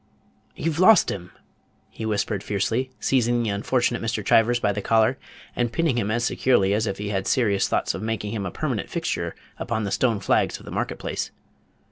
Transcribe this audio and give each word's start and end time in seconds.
"You've 0.55 0.79
lost 0.79 1.11
him!" 1.11 1.29
he 1.91 2.07
whispered 2.07 2.41
fiercely, 2.41 2.89
seizing 2.99 3.43
the 3.43 3.51
unfortunate 3.51 4.01
Mr. 4.01 4.25
Chivers 4.25 4.59
by 4.59 4.71
the 4.71 4.81
collar, 4.81 5.19
and 5.55 5.71
pinning 5.71 5.95
him 5.99 6.09
as 6.09 6.23
securely 6.23 6.73
as 6.73 6.87
if 6.87 6.97
he 6.97 7.09
had 7.09 7.27
serious 7.27 7.67
thoughts 7.67 7.93
of 7.93 8.01
making 8.01 8.31
him 8.33 8.43
a 8.47 8.49
permanent 8.49 8.89
fixture 8.89 9.35
upon 9.59 9.83
the 9.83 9.91
stone 9.91 10.19
flags 10.19 10.57
of 10.57 10.65
the 10.65 10.71
market 10.71 10.97
place. 10.97 11.29